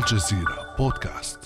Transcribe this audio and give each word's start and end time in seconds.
الجزيرة 0.00 0.74
بودكاست. 0.78 1.38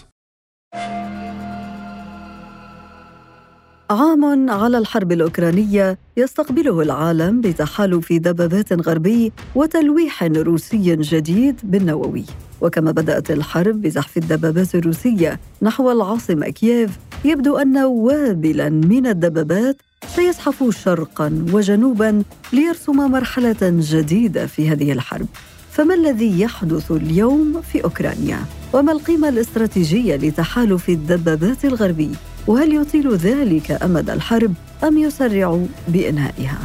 عام 3.91 4.51
على 4.51 4.79
الحرب 4.79 5.13
الأوكرانية 5.13 5.99
يستقبله 6.17 6.83
العالم 6.83 7.41
بتحالف 7.41 8.13
دبابات 8.13 8.89
غربي 8.89 9.33
وتلويح 9.55 10.23
روسي 10.23 10.97
جديد 10.97 11.61
بالنووي. 11.65 12.25
وكما 12.61 12.91
بدأت 12.91 13.31
الحرب 13.31 13.83
بزحف 13.83 14.17
الدبابات 14.17 14.75
الروسية 14.75 15.41
نحو 15.63 15.91
العاصمة 15.91 16.49
كييف 16.49 16.99
يبدو 17.25 17.57
أن 17.57 17.79
وابلا 17.79 18.69
من 18.69 19.07
الدبابات 19.07 19.77
سيزحف 20.07 20.77
شرقا 20.85 21.47
وجنوبا 21.53 22.23
ليرسم 22.53 22.97
مرحلة 22.97 23.57
جديدة 23.63 24.47
في 24.47 24.71
هذه 24.71 24.93
الحرب. 24.93 25.27
فما 25.75 25.95
الذي 25.95 26.41
يحدث 26.41 26.93
اليوم 26.93 27.63
في 27.63 27.85
أوكرانيا؟ 27.85 28.39
وما 28.73 28.93
القيمة 28.93 29.29
الاستراتيجية 29.29 30.17
لتحالف 30.17 30.89
الدبابات 30.89 31.65
الغربي؟ 31.65 32.11
وهل 32.47 32.75
يطيل 32.75 33.15
ذلك 33.15 33.71
أمد 33.71 34.11
الحرب 34.11 34.55
أم 34.85 34.99
يسرع 34.99 35.61
بإنهائها؟ 35.89 36.59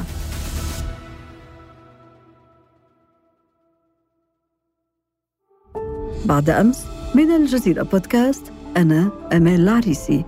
بعد 6.26 6.50
أمس 6.50 6.86
من 7.16 7.32
الجزيرة 7.32 7.84
بودكاست 7.84 8.44
أنا 8.78 9.12
أمان 9.34 9.56
العريسي. 9.56 10.26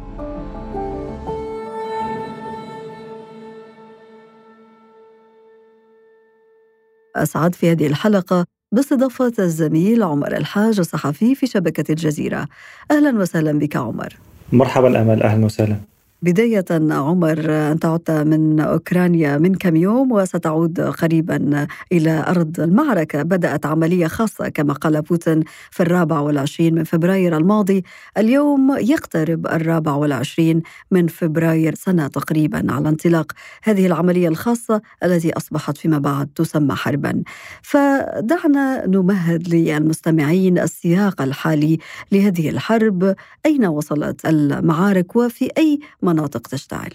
أسعد 7.15 7.55
في 7.55 7.71
هذه 7.71 7.87
الحلقة 7.87 8.45
باستضافة 8.73 9.33
الزميل 9.39 10.03
عمر 10.03 10.37
الحاج 10.37 10.79
الصحفي 10.79 11.35
في 11.35 11.47
شبكة 11.47 11.91
الجزيرة. 11.91 12.47
أهلا 12.91 13.19
وسهلا 13.19 13.59
بك 13.59 13.75
عمر. 13.75 14.17
مرحبا 14.53 15.01
أمل. 15.01 15.23
أهلا 15.23 15.45
وسهلا. 15.45 15.75
بداية 16.23 16.65
عمر 16.71 17.51
أنت 17.71 17.85
عدت 17.85 18.11
من 18.11 18.59
أوكرانيا 18.59 19.37
من 19.37 19.55
كم 19.55 19.75
يوم 19.75 20.11
وستعود 20.11 20.81
قريبا 20.81 21.67
إلى 21.91 22.25
أرض 22.27 22.59
المعركة. 22.59 23.21
بدأت 23.23 23.65
عملية 23.65 24.07
خاصة 24.07 24.49
كما 24.49 24.73
قال 24.73 25.01
بوتين 25.01 25.43
في 25.71 25.83
الرابع 25.83 26.19
والعشرين 26.19 26.75
من 26.75 26.83
فبراير 26.83 27.37
الماضي. 27.37 27.83
اليوم 28.17 28.77
يقترب 28.79 29.47
الرابع 29.47 29.93
والعشرين 29.93 30.61
من 30.91 31.07
فبراير 31.07 31.75
سنة 31.75 32.07
تقريبا 32.07 32.73
على 32.73 32.89
انطلاق 32.89 33.31
هذه 33.63 33.85
العملية 33.85 34.27
الخاصة 34.27 34.81
التي 35.03 35.37
أصبحت 35.37 35.77
فيما 35.77 35.97
بعد 35.97 36.27
تسمى 36.35 36.75
حربا. 36.75 37.23
فدعنا 37.61 38.87
نمهد 38.87 39.53
للمستمعين 39.53 40.59
السياق 40.59 41.21
الحالي 41.21 41.77
لهذه 42.11 42.49
الحرب. 42.49 43.15
أين 43.45 43.65
وصلت 43.65 44.25
المعارك؟ 44.25 45.15
وفي 45.15 45.49
أي 45.57 45.79
مناطق 46.13 46.47
تشتعل 46.47 46.93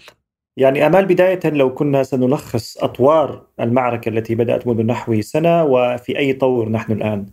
يعني 0.57 0.87
أمال 0.87 1.05
بداية 1.05 1.39
لو 1.45 1.73
كنا 1.73 2.03
سنلخص 2.03 2.77
أطوار 2.77 3.41
المعركة 3.59 4.09
التي 4.09 4.35
بدأت 4.35 4.67
منذ 4.67 4.83
نحو 4.83 5.21
سنة 5.21 5.63
وفي 5.63 6.17
أي 6.17 6.33
طور 6.33 6.69
نحن 6.69 6.91
الآن. 6.91 7.25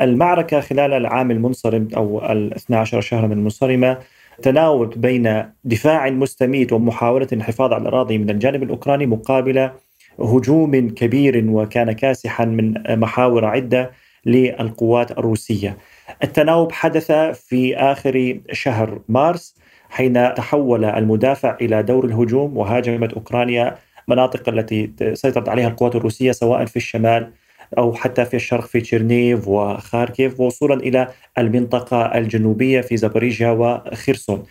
المعركة 0.00 0.60
خلال 0.60 0.92
العام 0.92 1.30
المنصرم 1.30 1.88
أو 1.96 2.32
ال 2.32 2.54
12 2.54 3.00
شهرا 3.00 3.26
المنصرمة 3.26 3.98
تناوبت 4.42 4.98
بين 4.98 5.52
دفاع 5.64 6.10
مستميت 6.10 6.72
ومحاولة 6.72 7.26
الحفاظ 7.32 7.72
على 7.72 7.82
الأراضي 7.82 8.18
من 8.18 8.30
الجانب 8.30 8.62
الأوكراني 8.62 9.06
مقابل 9.06 9.70
هجوم 10.18 10.88
كبير 10.90 11.44
وكان 11.48 11.92
كاسحا 11.92 12.44
من 12.44 12.74
محاور 12.88 13.44
عدة 13.44 13.90
للقوات 14.26 15.10
الروسية. 15.10 15.78
التناوب 16.24 16.72
حدث 16.72 17.12
في 17.48 17.76
آخر 17.76 18.40
شهر 18.52 19.00
مارس 19.08 19.56
حين 19.90 20.34
تحول 20.34 20.84
المدافع 20.84 21.56
إلى 21.60 21.82
دور 21.82 22.04
الهجوم 22.04 22.56
وهاجمت 22.56 23.12
أوكرانيا 23.12 23.74
مناطق 24.08 24.48
التي 24.48 24.90
سيطرت 25.14 25.48
عليها 25.48 25.68
القوات 25.68 25.96
الروسية 25.96 26.32
سواء 26.32 26.64
في 26.64 26.76
الشمال 26.76 27.30
أو 27.78 27.92
حتى 27.94 28.24
في 28.24 28.34
الشرق 28.36 28.64
في 28.66 28.80
تشيرنيف 28.80 29.48
وخاركيف 29.48 30.40
وصولا 30.40 30.74
إلى 30.74 31.08
المنطقة 31.38 32.02
الجنوبية 32.18 32.80
في 32.80 32.96
زابوريجيا 32.96 33.50
وخيرسون. 33.50 34.42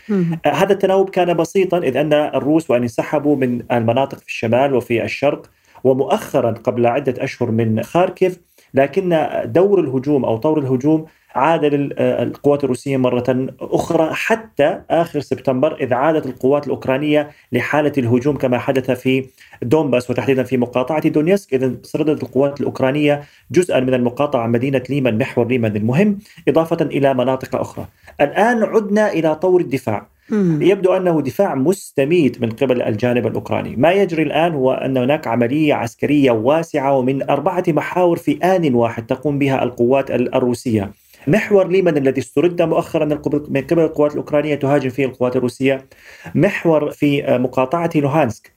هذا 0.45 0.73
التناوب 0.73 1.09
كان 1.09 1.33
بسيطا 1.33 1.77
إذ 1.77 1.97
أن 1.97 2.13
الروس 2.13 2.71
وان 2.71 2.81
انسحبوا 2.81 3.35
من 3.35 3.61
المناطق 3.71 4.17
في 4.17 4.27
الشمال 4.27 4.73
وفي 4.73 5.03
الشرق 5.03 5.49
ومؤخرا 5.83 6.51
قبل 6.51 6.85
عدة 6.85 7.23
أشهر 7.23 7.51
من 7.51 7.83
خاركيف 7.83 8.39
لكن 8.75 9.27
دور 9.45 9.79
الهجوم 9.79 10.25
أو 10.25 10.37
طور 10.37 10.59
الهجوم 10.59 11.05
عاد 11.35 11.65
للقوات 11.65 12.63
الروسية 12.63 12.97
مرة 12.97 13.47
أخرى 13.61 14.09
حتى 14.13 14.81
آخر 14.89 15.19
سبتمبر 15.19 15.75
إذ 15.81 15.93
عادت 15.93 16.25
القوات 16.25 16.65
الأوكرانية 16.65 17.29
لحالة 17.51 17.91
الهجوم 17.97 18.37
كما 18.37 18.57
حدث 18.57 18.91
في 18.91 19.25
دونباس 19.61 20.09
وتحديدا 20.09 20.43
في 20.43 20.57
مقاطعة 20.57 21.09
دونيتسك 21.09 21.53
إذ 21.53 21.75
استردت 21.83 22.23
القوات 22.23 22.61
الأوكرانية 22.61 23.23
جزءا 23.51 23.79
من 23.79 23.93
المقاطعة 23.93 24.47
مدينة 24.47 24.83
ليمان 24.89 25.17
محور 25.17 25.47
ليمان 25.47 25.75
المهم 25.75 26.19
إضافة 26.47 26.85
إلى 26.85 27.13
مناطق 27.13 27.55
أخرى. 27.55 27.85
الآن 28.21 28.63
عدنا 28.63 29.11
إلى 29.11 29.35
طور 29.35 29.61
الدفاع. 29.61 30.14
يبدو 30.61 30.93
أنه 30.93 31.21
دفاع 31.21 31.55
مستميت 31.55 32.41
من 32.41 32.49
قبل 32.49 32.81
الجانب 32.81 33.27
الأوكراني، 33.27 33.75
ما 33.75 33.91
يجري 33.91 34.23
الآن 34.23 34.53
هو 34.53 34.73
أن 34.73 34.97
هناك 34.97 35.27
عملية 35.27 35.73
عسكرية 35.73 36.31
واسعة 36.31 36.97
ومن 36.97 37.29
أربعة 37.29 37.63
محاور 37.67 38.17
في 38.17 38.37
آن 38.43 38.75
واحد 38.75 39.05
تقوم 39.05 39.39
بها 39.39 39.63
القوات 39.63 40.11
الروسية. 40.11 40.91
محور 41.27 41.67
ليمان 41.67 41.97
الذي 41.97 42.21
استرد 42.21 42.61
مؤخرا 42.61 43.05
من 43.49 43.61
قبل 43.61 43.79
القوات 43.79 44.11
الأوكرانية 44.11 44.55
تهاجم 44.55 44.89
فيه 44.89 45.05
القوات 45.05 45.35
الروسية. 45.35 45.85
محور 46.35 46.91
في 46.91 47.37
مقاطعة 47.39 47.89
لوهانسك 47.95 48.55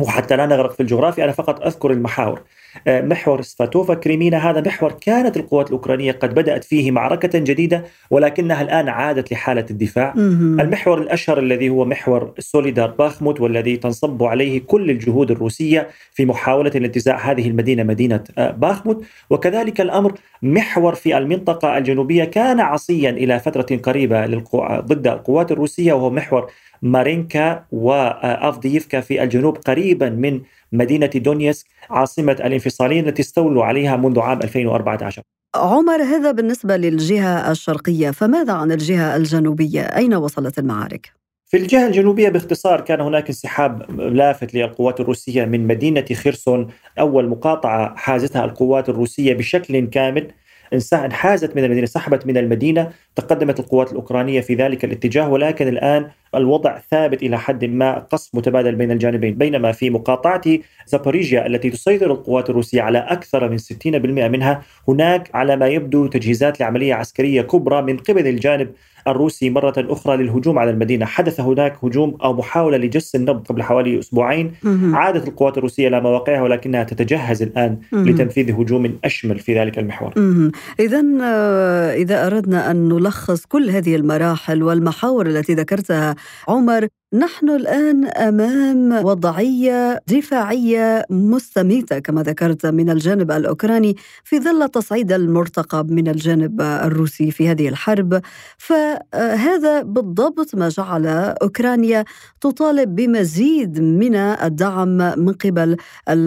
وحتى 0.00 0.36
لا 0.36 0.46
نغرق 0.46 0.72
في 0.72 0.80
الجغرافيا 0.80 1.24
أنا 1.24 1.32
فقط 1.32 1.66
أذكر 1.66 1.90
المحاور. 1.90 2.42
محور 2.86 3.42
سفاتوفا 3.42 3.94
كريمينا 3.94 4.50
هذا 4.50 4.60
محور 4.60 4.92
كانت 4.92 5.36
القوات 5.36 5.66
الأوكرانية 5.66 6.12
قد 6.12 6.34
بدأت 6.34 6.64
فيه 6.64 6.90
معركة 6.90 7.38
جديدة 7.38 7.84
ولكنها 8.10 8.62
الآن 8.62 8.88
عادت 8.88 9.32
لحالة 9.32 9.66
الدفاع. 9.70 10.14
المحور 10.60 10.98
الأشهر 11.02 11.38
الذي 11.38 11.68
هو 11.68 11.84
محور 11.84 12.32
سوليدار 12.38 12.90
باخموت 12.90 13.40
والذي 13.40 13.76
تنصب 13.76 14.22
عليه 14.22 14.60
كل 14.66 14.90
الجهود 14.90 15.30
الروسية 15.30 15.88
في 16.12 16.26
محاولة 16.26 16.72
الانتزاع 16.74 17.30
هذه 17.30 17.48
المدينة 17.48 17.82
مدينة 17.82 18.24
آه، 18.38 18.50
باخموت. 18.50 19.04
وكذلك 19.30 19.80
الأمر 19.80 20.12
محور 20.42 20.94
في 20.94 21.18
المنطقة 21.18 21.78
الجنوبية 21.78 22.24
كان 22.24 22.60
عصيا 22.60 23.10
إلى 23.10 23.40
فترة 23.40 23.76
قريبة 23.76 24.26
ضد 24.80 25.06
القوات 25.06 25.52
الروسية 25.52 25.92
وهو 25.92 26.10
محور 26.10 26.50
مارينكا 26.82 27.64
وافدييفكا 27.72 29.00
في 29.00 29.22
الجنوب 29.22 29.56
قريبا 29.56 30.08
من 30.08 30.40
مدينة 30.72 31.06
دونيسك 31.06 31.66
عاصمة 31.90 32.32
الانفصاليين 32.32 33.08
التي 33.08 33.22
استولوا 33.22 33.64
عليها 33.64 33.96
منذ 33.96 34.20
عام 34.20 34.42
2014 34.42 35.22
عمر 35.54 36.02
هذا 36.02 36.30
بالنسبة 36.30 36.76
للجهة 36.76 37.50
الشرقية 37.50 38.10
فماذا 38.10 38.52
عن 38.52 38.72
الجهة 38.72 39.16
الجنوبية؟ 39.16 39.80
أين 39.80 40.14
وصلت 40.14 40.58
المعارك؟ 40.58 41.12
في 41.46 41.56
الجهة 41.56 41.86
الجنوبية 41.86 42.28
باختصار 42.28 42.80
كان 42.80 43.00
هناك 43.00 43.26
انسحاب 43.26 44.00
لافت 44.00 44.54
للقوات 44.54 45.00
الروسية 45.00 45.44
من 45.44 45.66
مدينة 45.66 46.04
خيرسون 46.04 46.68
أول 46.98 47.28
مقاطعة 47.28 47.96
حازتها 47.96 48.44
القوات 48.44 48.88
الروسية 48.88 49.34
بشكل 49.34 49.86
كامل. 49.86 50.30
انحازت 50.92 51.56
من 51.56 51.64
المدينة 51.64 51.86
سحبت 51.86 52.26
من 52.26 52.36
المدينة 52.36 52.92
تقدمت 53.18 53.60
القوات 53.60 53.90
الأوكرانية 53.90 54.40
في 54.40 54.54
ذلك 54.54 54.84
الاتجاه 54.84 55.28
ولكن 55.28 55.68
الآن 55.68 56.10
الوضع 56.34 56.78
ثابت 56.90 57.22
إلى 57.22 57.38
حد 57.38 57.64
ما 57.64 57.98
قصف 57.98 58.34
متبادل 58.34 58.74
بين 58.74 58.90
الجانبين 58.90 59.34
بينما 59.34 59.72
في 59.72 59.90
مقاطعة 59.90 60.42
زابوريجيا 60.86 61.46
التي 61.46 61.70
تسيطر 61.70 62.12
القوات 62.12 62.50
الروسية 62.50 62.82
على 62.82 62.98
أكثر 62.98 63.48
من 63.48 63.58
60% 63.58 63.86
منها 64.28 64.62
هناك 64.88 65.30
على 65.34 65.56
ما 65.56 65.68
يبدو 65.68 66.06
تجهيزات 66.06 66.60
لعملية 66.60 66.94
عسكرية 66.94 67.42
كبرى 67.42 67.82
من 67.82 67.96
قبل 67.96 68.26
الجانب 68.26 68.68
الروسي 69.08 69.50
مرة 69.50 69.74
أخرى 69.78 70.16
للهجوم 70.16 70.58
على 70.58 70.70
المدينة. 70.70 71.06
حدث 71.06 71.40
هناك 71.40 71.84
هجوم 71.84 72.16
أو 72.24 72.32
محاولة 72.32 72.76
لجس 72.76 73.14
النبض 73.14 73.46
قبل 73.46 73.62
حوالي 73.62 73.98
أسبوعين. 73.98 74.52
عادت 74.92 75.28
القوات 75.28 75.58
الروسية 75.58 75.88
إلى 75.88 76.00
مواقعها 76.00 76.42
ولكنها 76.42 76.84
تتجهز 76.84 77.42
الآن 77.42 77.78
لتنفيذ 77.92 78.52
هجوم 78.52 78.98
أشمل 79.04 79.38
في 79.38 79.58
ذلك 79.58 79.78
المحور. 79.78 80.12
إذا 80.80 81.04
آه، 81.22 81.94
إذا 81.94 82.26
أردنا 82.26 82.70
أن 82.70 82.88
نلخص 83.08 83.46
كل 83.46 83.70
هذه 83.70 83.96
المراحل 83.96 84.62
والمحاور 84.62 85.26
التي 85.26 85.54
ذكرتها 85.54 86.14
عمر 86.48 86.88
نحن 87.14 87.50
الآن 87.50 88.04
أمام 88.04 89.04
وضعية 89.04 90.00
دفاعية 90.08 91.04
مستميتة 91.10 91.98
كما 91.98 92.22
ذكرت 92.22 92.66
من 92.66 92.90
الجانب 92.90 93.30
الأوكراني 93.30 93.96
في 94.24 94.40
ظل 94.40 94.62
التصعيد 94.62 95.12
المرتقب 95.12 95.90
من 95.90 96.08
الجانب 96.08 96.60
الروسي 96.60 97.30
في 97.30 97.48
هذه 97.48 97.68
الحرب. 97.68 98.20
فهذا 98.58 99.82
بالضبط 99.82 100.54
ما 100.54 100.68
جعل 100.68 101.06
أوكرانيا 101.42 102.04
تطالب 102.40 102.94
بمزيد 102.94 103.80
من 103.80 104.14
الدعم 104.16 104.96
من 105.18 105.32
قبل 105.32 105.76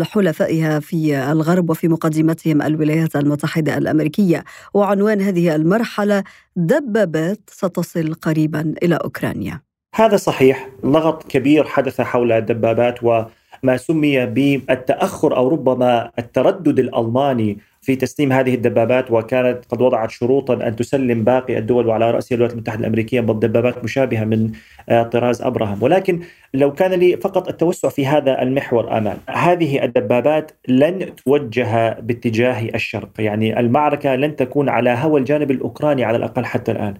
حلفائها 0.03 0.79
في 0.79 1.31
الغرب 1.31 1.69
وفي 1.69 1.87
مقدمتهم 1.87 2.61
الولايات 2.61 3.15
المتحدة 3.15 3.77
الأمريكية. 3.77 4.43
وعنوان 4.73 5.21
هذه 5.21 5.55
المرحلة 5.55 6.23
دبابات 6.55 7.49
ستصل 7.51 8.13
قريبا 8.13 8.73
إلى 8.83 8.95
أوكرانيا. 8.95 9.70
هذا 9.95 10.17
صحيح 10.17 10.69
لغط 10.83 11.23
كبير 11.23 11.63
حدث 11.63 12.01
حول 12.01 12.31
الدبابات 12.31 13.03
وما 13.03 13.77
سمي 13.77 14.25
بالتأخر 14.25 15.37
أو 15.37 15.47
ربما 15.47 16.11
التردد 16.19 16.79
الألماني 16.79 17.57
في 17.81 17.95
تسليم 17.95 18.31
هذه 18.31 18.55
الدبابات 18.55 19.11
وكانت 19.11 19.65
قد 19.69 19.81
وضعت 19.81 20.11
شروطا 20.11 20.53
أن 20.53 20.75
تسلم 20.75 21.23
باقي 21.23 21.57
الدول 21.57 21.87
وعلى 21.87 22.11
راسها 22.11 22.35
الولايات 22.35 22.53
المتحدة 22.53 22.79
الأمريكية 22.79 23.21
بالدبابات 23.21 23.83
مشابهة 23.83 24.23
من 24.23 24.51
آه، 24.89 25.03
طراز 25.03 25.41
أبراهام، 25.41 25.83
ولكن 25.83 26.19
لو 26.53 26.73
كان 26.73 26.91
لي 26.91 27.17
فقط 27.17 27.47
التوسع 27.47 27.89
في 27.89 28.07
هذا 28.07 28.41
المحور 28.41 28.97
آمال، 28.97 29.17
هذه 29.29 29.83
الدبابات 29.83 30.51
لن 30.67 31.15
توجه 31.15 31.99
باتجاه 31.99 32.69
الشرق، 32.75 33.09
يعني 33.19 33.59
المعركة 33.59 34.15
لن 34.15 34.35
تكون 34.35 34.69
على 34.69 34.89
هوى 34.89 35.19
الجانب 35.19 35.51
الأوكراني 35.51 36.03
على 36.03 36.17
الأقل 36.17 36.45
حتى 36.45 36.71
الآن. 36.71 36.93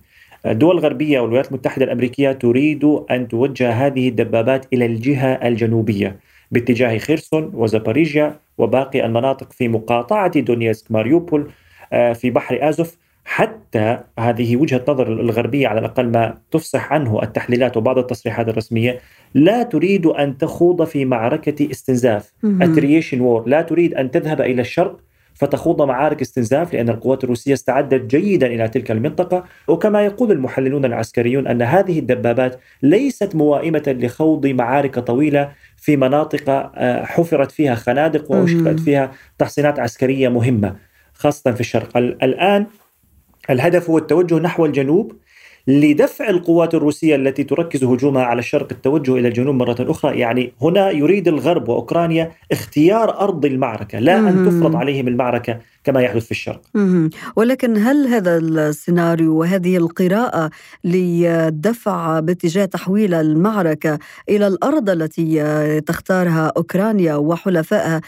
الدول 0.46 0.78
الغربية 0.78 1.20
والولايات 1.20 1.48
المتحدة 1.48 1.86
الأمريكية 1.86 2.32
تريد 2.32 2.84
أن 2.84 3.28
توجه 3.28 3.72
هذه 3.72 4.08
الدبابات 4.08 4.66
إلى 4.74 4.86
الجهة 4.86 5.28
الجنوبية 5.28 6.20
باتجاه 6.52 6.98
خيرسون 6.98 7.52
وزاباريجيا 7.54 8.40
وباقي 8.58 9.06
المناطق 9.06 9.52
في 9.52 9.68
مقاطعة 9.68 10.40
دونيسك 10.40 10.92
ماريوبول 10.92 11.52
آه، 11.94 12.14
في 12.14 12.30
بحر 12.30 12.70
آزوف. 12.70 12.98
حتى 13.26 14.00
هذه 14.20 14.56
وجهة 14.56 14.86
نظر 14.88 15.08
الغربية 15.08 15.68
على 15.68 15.80
الأقل 15.80 16.08
ما 16.08 16.38
تفصح 16.52 16.94
عنه 16.94 17.24
التحليلات 17.24 17.78
وبعض 17.78 17.98
التصريحات 17.98 18.50
الرسمية 18.50 19.00
لا 19.34 19.64
تريد 19.64 20.06
أن 20.06 20.38
تخوض 20.38 20.84
في 20.84 21.06
معركة 21.06 21.72
استنزاف. 21.72 22.34
attrition 22.44 23.22
war 23.22 23.48
لا 23.48 23.62
تريد 23.62 23.94
أن 23.94 24.12
تذهب 24.12 24.42
إلى 24.42 24.62
الشرق 24.62 25.00
فتخوض 25.42 25.82
معارك 25.82 26.22
استنزاف 26.22 26.74
لأن 26.74 26.90
القوات 26.90 27.24
الروسية 27.24 27.54
استعدت 27.54 28.16
جيدا 28.16 28.48
إلى 28.48 28.68
تلك 28.68 28.92
المنطقة 28.92 29.44
وكما 29.68 30.06
يقول 30.06 30.32
المحللون 30.32 30.86
العسكريون 30.86 31.48
أن 31.48 31.62
هذه 31.62 32.00
الدبابات 32.00 32.60
ليست 32.82 33.36
موائمة 33.36 33.84
لخوض 33.88 34.48
معارك 34.48 35.00
طويلة 35.00 35.52
في 35.78 35.98
مناطق 35.98 36.50
آه، 36.50 37.06
حفرت 37.06 37.52
فيها 37.52 37.76
خنادق 37.76 38.32
وأشكلت 38.32 38.80
فيها 38.80 39.12
تحصينات 39.38 39.80
عسكرية 39.80 40.30
مهمة 40.30 40.76
خاصة 41.14 41.52
في 41.52 41.60
الشرق. 41.60 41.98
الآن 41.98 42.66
الهدف 43.50 43.90
هو 43.90 43.98
التوجه 43.98 44.40
نحو 44.40 44.66
الجنوب 44.66 45.14
لدفع 45.68 46.30
القوات 46.30 46.74
الروسية 46.74 47.16
التي 47.16 47.44
تركز 47.44 47.84
هجومها 47.84 48.24
على 48.24 48.40
الشرق 48.40 48.68
التوجه 48.72 49.16
إلى 49.16 49.28
الجنوب 49.28 49.56
مرة 49.56 49.76
أخرى. 49.80 50.20
يعني 50.20 50.54
هنا 50.62 50.90
يريد 50.90 51.28
الغرب 51.28 51.70
وأوكرانيا 51.70 52.32
اختيار 52.52 53.20
أرض 53.20 53.46
المعركة 53.46 54.00
لا 54.00 54.20
أن 54.20 54.46
تفرض 54.50 54.76
عليهم 54.76 55.08
المعركة 55.08 55.60
كما 55.84 56.02
يحدث 56.02 56.26
في 56.26 56.32
الشرق. 56.32 56.62
ولكن 57.36 57.78
هل 57.78 58.08
هذا 58.08 58.38
السيناريو 58.38 59.38
وهذه 59.38 59.78
القراءة 59.78 60.50
لدفع 60.84 62.20
باتجاه 62.20 62.66
تحويل 62.66 63.14
المعركة 63.14 64.00
إلى 64.30 64.48
الأرض 64.48 64.90
التي 64.90 65.82
تختارها 65.82 66.52
أوكرانيا 66.58 67.16
وحلفائها 67.16 68.02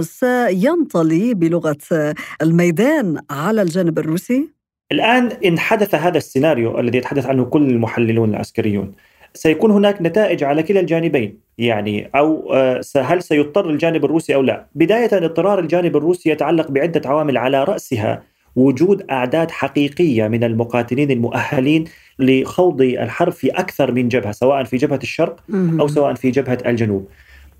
سينطلي 0.00 1.34
بلغة 1.34 2.14
الميدان 2.42 3.18
على 3.30 3.62
الجانب 3.62 3.98
الروسي؟ 3.98 4.57
الآن 4.92 5.32
إن 5.44 5.58
حدث 5.58 5.94
هذا 5.94 6.18
السيناريو 6.18 6.80
الذي 6.80 6.98
يتحدث 6.98 7.26
عنه 7.26 7.44
كل 7.44 7.70
المحللون 7.70 8.30
العسكريون 8.30 8.92
سيكون 9.34 9.70
هناك 9.70 10.02
نتائج 10.02 10.44
على 10.44 10.62
كلا 10.62 10.80
الجانبين 10.80 11.38
يعني 11.58 12.10
أو 12.14 12.54
آه، 12.54 12.80
هل 12.96 13.22
سيضطر 13.22 13.70
الجانب 13.70 14.04
الروسي 14.04 14.34
أو 14.34 14.42
لا؟ 14.42 14.66
بداية 14.74 15.08
اضطرار 15.12 15.58
الجانب 15.58 15.96
الروسي 15.96 16.30
يتعلق 16.30 16.70
بعدة 16.70 17.08
عوامل 17.08 17.38
على 17.38 17.64
رأسها 17.64 18.22
وجود 18.56 19.10
أعداد 19.10 19.50
حقيقية 19.50 20.28
من 20.28 20.44
المقاتلين 20.44 21.10
المؤهلين 21.10 21.84
لخوض 22.18 22.82
الحرب 22.82 23.32
في 23.32 23.50
أكثر 23.50 23.92
من 23.92 24.08
جبهة 24.08 24.32
سواء 24.32 24.64
في 24.64 24.76
جبهة 24.76 25.00
الشرق 25.02 25.40
أو 25.52 25.88
سواء 25.88 26.14
في 26.14 26.30
جبهة 26.30 26.58
الجنوب. 26.66 27.08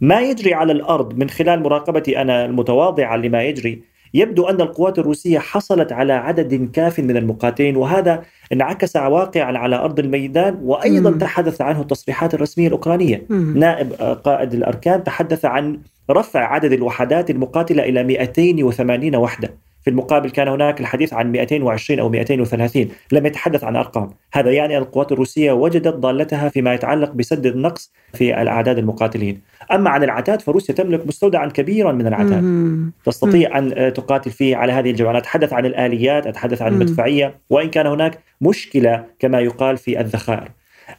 ما 0.00 0.20
يجري 0.20 0.54
على 0.54 0.72
الأرض 0.72 1.18
من 1.18 1.30
خلال 1.30 1.62
مراقبتي 1.62 2.20
أنا 2.20 2.44
المتواضعة 2.44 3.16
لما 3.16 3.42
يجري 3.42 3.82
يبدو 4.14 4.46
أن 4.46 4.60
القوات 4.60 4.98
الروسية 4.98 5.38
حصلت 5.38 5.92
على 5.92 6.12
عدد 6.12 6.70
كاف 6.72 6.98
من 6.98 7.16
المقاتلين 7.16 7.76
وهذا 7.76 8.22
انعكس 8.52 8.96
واقعا 8.96 9.58
على 9.58 9.76
أرض 9.76 9.98
الميدان 9.98 10.58
وأيضا 10.62 11.10
مم. 11.10 11.18
تحدث 11.18 11.60
عنه 11.60 11.80
التصريحات 11.80 12.34
الرسمية 12.34 12.66
الأوكرانية 12.66 13.22
مم. 13.28 13.58
نائب 13.58 13.92
قائد 14.24 14.54
الأركان 14.54 15.04
تحدث 15.04 15.44
عن 15.44 15.78
رفع 16.10 16.40
عدد 16.40 16.72
الوحدات 16.72 17.30
المقاتلة 17.30 17.82
إلى 17.82 18.04
280 18.04 19.16
وحدة 19.16 19.50
في 19.82 19.90
المقابل 19.90 20.30
كان 20.30 20.48
هناك 20.48 20.80
الحديث 20.80 21.14
عن 21.14 21.32
220 21.32 22.00
أو 22.00 22.08
230 22.08 22.88
لم 23.12 23.26
يتحدث 23.26 23.64
عن 23.64 23.76
أرقام. 23.76 24.10
هذا 24.32 24.50
يعني 24.50 24.76
أن 24.76 24.82
القوات 24.82 25.12
الروسية 25.12 25.52
وجدت 25.52 25.94
ضالتها 25.94 26.48
فيما 26.48 26.74
يتعلق 26.74 27.10
بسد 27.10 27.46
النقص 27.46 27.92
في 28.14 28.42
الأعداد 28.42 28.78
المقاتلين. 28.78 29.40
أما 29.72 29.90
عن 29.90 30.04
العتاد 30.04 30.42
فروسيا 30.42 30.74
تملك 30.74 31.06
مستودعا 31.06 31.46
كبيرا 31.46 31.92
من 31.92 32.06
العتاد. 32.06 32.42
تستطيع 33.04 33.58
أن 33.58 33.92
تقاتل 33.92 34.30
فيه 34.30 34.56
على 34.56 34.72
هذه 34.72 34.90
الجولات 34.90 35.22
أتحدث 35.22 35.52
عن 35.52 35.66
الآليات 35.66 36.26
أتحدث 36.26 36.62
عن 36.62 36.72
المدفعية 36.72 37.38
وإن 37.50 37.70
كان 37.70 37.86
هناك 37.86 38.18
مشكلة 38.40 39.04
كما 39.18 39.40
يقال 39.40 39.76
في 39.76 40.00
الذخائر. 40.00 40.48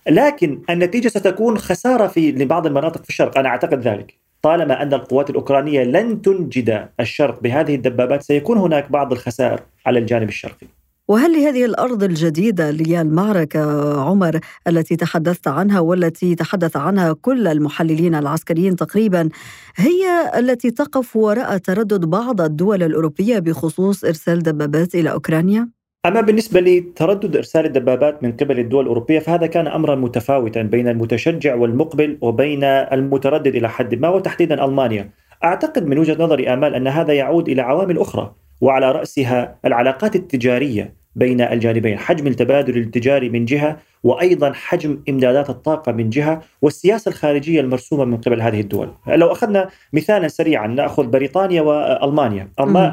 لكن 0.09 0.61
النتيجة 0.69 1.07
ستكون 1.07 1.57
خسارة 1.57 2.07
في 2.07 2.31
لبعض 2.31 2.67
المناطق 2.67 3.03
في 3.03 3.09
الشرق. 3.09 3.37
أنا 3.37 3.49
أعتقد 3.49 3.81
ذلك. 3.87 4.28
طالما 4.41 4.81
أن 4.81 4.93
القوات 4.93 5.29
الأوكرانية 5.29 5.83
لن 5.83 6.21
تنجد 6.21 6.87
الشرق 6.99 7.41
بهذه 7.41 7.75
الدبابات 7.75 8.23
سيكون 8.23 8.57
هناك 8.57 8.91
بعض 8.91 9.11
الخسائر 9.11 9.59
على 9.85 9.99
الجانب 9.99 10.29
الشرقي. 10.29 10.67
وهل 11.07 11.31
لهذه 11.31 11.65
الأرض 11.65 12.03
الجديدة 12.03 12.71
للمعركه 12.71 13.93
عمر 14.01 14.39
التي 14.67 14.95
تحدثت 14.95 15.47
عنها 15.47 15.79
والتي 15.79 16.35
تحدث 16.35 16.77
عنها 16.77 17.13
كل 17.13 17.47
المحللين 17.47 18.15
العسكريين 18.15 18.75
تقريبا 18.75 19.29
هي 19.75 20.31
التي 20.39 20.71
تقف 20.71 21.15
وراء 21.15 21.57
تردد 21.57 22.05
بعض 22.05 22.41
الدول 22.41 22.83
الأوروبية 22.83 23.39
بخصوص 23.39 24.03
إرسال 24.03 24.43
دبابات 24.43 24.95
إلى 24.95 25.11
أوكرانيا؟ 25.11 25.78
أما 26.05 26.21
بالنسبة 26.21 26.59
لتردد 26.59 27.35
إرسال 27.35 27.65
الدبابات 27.65 28.23
من 28.23 28.31
قبل 28.31 28.59
الدول 28.59 28.83
الأوروبية 28.83 29.19
فهذا 29.19 29.47
كان 29.47 29.67
أمرا 29.67 29.95
متفاوتا 29.95 30.61
بين 30.61 30.87
المتشجع 30.87 31.55
والمقبل 31.55 32.17
وبين 32.21 32.63
المتردد 32.63 33.55
إلى 33.55 33.69
حد 33.69 33.95
ما 33.95 34.09
وتحديدا 34.09 34.65
ألمانيا. 34.65 35.09
أعتقد 35.43 35.87
من 35.87 35.97
وجهة 35.97 36.23
نظري 36.23 36.53
آمال 36.53 36.75
أن 36.75 36.87
هذا 36.87 37.13
يعود 37.13 37.49
إلى 37.49 37.61
عوامل 37.61 37.97
أخرى 37.99 38.31
وعلى 38.61 38.91
رأسها 38.91 39.55
العلاقات 39.65 40.15
التجارية 40.15 40.93
بين 41.15 41.41
الجانبين 41.41 41.97
حجم 41.97 42.27
التبادل 42.27 42.77
التجاري 42.77 43.29
من 43.29 43.45
جهة 43.45 43.77
وأيضا 44.03 44.53
حجم 44.53 45.03
إمدادات 45.09 45.49
الطاقة 45.49 45.91
من 45.91 46.09
جهة 46.09 46.41
والسياسة 46.61 47.09
الخارجية 47.09 47.61
المرسومة 47.61 48.05
من 48.05 48.17
قبل 48.17 48.41
هذه 48.41 48.61
الدول. 48.61 48.89
لو 49.07 49.31
أخذنا 49.31 49.69
مثالا 49.93 50.27
سريعا 50.27 50.67
نأخذ 50.67 51.07
بريطانيا 51.07 51.61
وألمانيا. 51.61 52.49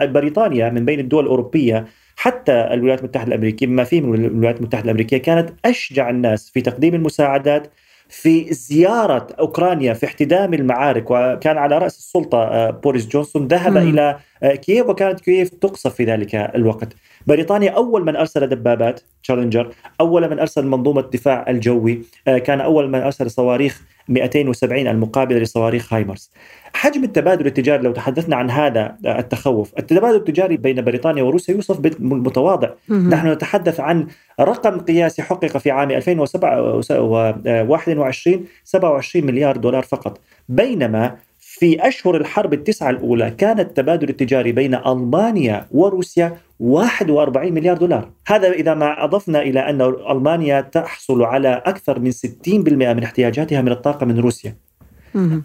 بريطانيا 0.07 0.71
من 0.71 0.85
بين 0.85 1.01
الدول 1.01 1.25
الأوروبية 1.25 1.85
حتى 2.17 2.53
الولايات 2.53 2.99
المتحدة 2.99 3.29
الأمريكية 3.29 3.67
بما 3.67 3.85
فيه 3.85 4.01
من 4.01 4.25
الولايات 4.25 4.57
المتحدة 4.57 4.85
الأمريكية 4.85 5.19
كانت 5.19 5.51
أشجع 5.65 6.11
الناس 6.11 6.51
في 6.51 6.61
تقديم 6.61 6.95
المساعدات 6.95 7.73
في 8.09 8.55
زيارة 8.55 9.27
أوكرانيا 9.39 9.95
في 9.95 10.07
احتدام 10.07 10.55
المعارك 10.55 11.11
وكان 11.11 11.59
على 11.59 11.79
رأس 11.79 11.99
السلطة 11.99 12.39
آه، 12.39 12.71
بوريس 12.71 13.09
جونسون 13.09 13.47
ذهب 13.47 13.73
م. 13.73 13.77
إلى 13.77 14.19
آه، 14.43 14.55
كييف 14.55 14.87
وكانت 14.87 15.21
كييف 15.21 15.49
تقصف 15.49 15.95
في 15.95 16.05
ذلك 16.05 16.35
الوقت 16.35 16.89
بريطانيا 17.27 17.71
أول 17.71 18.05
من 18.05 18.17
أرسل 18.17 18.47
دبابات 18.47 19.01
تشالنجر 19.23 19.71
أول 20.01 20.31
من 20.31 20.39
أرسل 20.39 20.67
منظومة 20.67 21.01
الدفاع 21.01 21.45
الجوي 21.49 22.03
آه، 22.29 22.39
كان 22.39 22.61
أول 22.61 22.91
من 22.91 22.99
أرسل 22.99 23.31
صواريخ 23.31 23.83
270 24.09 24.87
المقابلة 24.87 25.39
لصواريخ 25.39 25.95
هايمرس 25.95 26.31
حجم 26.76 27.04
التبادل 27.04 27.47
التجاري 27.47 27.83
لو 27.83 27.92
تحدثنا 27.92 28.37
عن 28.37 28.50
هذا 28.50 28.97
التخوف. 29.06 29.73
التبادل 29.78 30.16
التجاري 30.16 30.56
بين 30.56 30.85
بريطانيا 30.85 31.23
وروسيا 31.23 31.54
يوصف 31.54 31.80
بالمتواضع 31.80 32.71
نحن 32.90 33.33
نتحدث 33.33 33.80
عن 33.80 34.06
رقم 34.40 34.80
قياسي 34.80 35.23
حقق 35.23 35.56
في 35.56 35.71
عام 35.71 35.90
2021 35.90 38.45
27 38.64 39.26
مليار 39.26 39.56
دولار 39.56 39.83
فقط. 39.83 40.21
بينما 40.49 41.16
في 41.38 41.88
أشهر 41.88 42.16
الحرب 42.16 42.52
التسعة 42.52 42.90
الأولى 42.90 43.30
كان 43.30 43.61
التبادل 43.61 44.09
التجاري 44.09 44.52
بين 44.52 44.75
ألمانيا 44.75 45.66
وروسيا 45.71 46.37
41 46.61 47.52
مليار 47.52 47.76
دولار. 47.76 48.11
هذا 48.26 48.52
إذا 48.52 48.75
ما 48.75 49.04
أضفنا 49.04 49.42
إلى 49.42 49.61
أن 49.61 49.80
ألمانيا 50.11 50.61
تحصل 50.61 51.23
على 51.23 51.62
أكثر 51.66 51.99
من 51.99 52.12
60% 52.12 52.95
من 52.95 53.02
احتياجاتها 53.02 53.62
من 53.62 53.73
الطاقة 53.73 54.06
من 54.06 54.18
روسيا. 54.18 54.66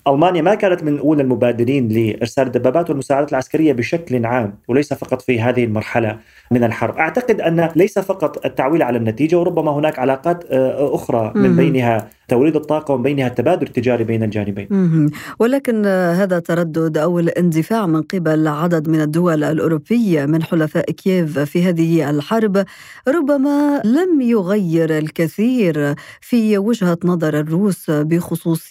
ألمانيا 0.08 0.42
ما 0.42 0.56
كانت 0.56 0.84
من 0.84 1.00
أولى 1.00 1.24
المبادرين 1.24 1.88
لإرسال 1.88 2.48
الدبابات 2.48 2.90
والمساعدات 2.90 3.32
العسكرية 3.32 3.74
بشكل 3.74 4.26
عام 4.26 4.54
وليس 4.68 4.94
فقط 4.94 5.22
في 5.22 5.42
هذه 5.42 5.64
المرحلة 5.64 6.18
من 6.52 6.64
الحرب. 6.64 6.98
أعتقد 6.98 7.42
أن 7.42 7.70
ليس 7.76 8.00
فقط 8.00 8.46
التعويل 8.46 8.84
على 8.84 8.98
النتيجة 8.98 9.40
وربما 9.40 9.72
هناك 9.72 10.00
علاقات 10.00 10.44
آه، 10.52 10.96
أخرى 10.96 11.32
من 11.36 11.56
بينها 11.56 12.08
توليد 12.32 12.56
الطاقة 12.56 12.94
ومن 12.94 13.04
بينها 13.04 13.28
التبادل 13.28 13.68
التجاري 13.68 14.04
بين 14.04 14.24
الجانبين. 14.24 14.68
ولكن 15.40 15.86
هذا 15.86 16.40
تردد 16.40 16.98
أو 16.98 17.20
الاندفاع 17.20 17.86
من 17.88 18.02
قبل 18.02 18.48
عدد 18.48 18.90
من 18.90 19.02
الدول 19.02 19.44
الأوروبية 19.44 20.26
من 20.26 20.44
حلفاء 20.44 20.92
كييف 20.92 21.40
في 21.40 21.64
هذه 21.64 22.10
الحرب 22.10 22.66
ربما 23.08 23.82
لم 23.86 24.22
يغير 24.22 24.98
الكثير 24.98 25.96
في 26.22 26.58
وجهة 26.58 26.98
نظر 27.04 27.40
الروس 27.40 27.92
بخصوص 27.92 28.70